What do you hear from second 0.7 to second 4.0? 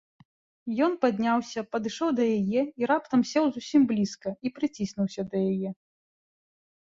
Ён падняўся, падышоў да яе і раптам сеў зусім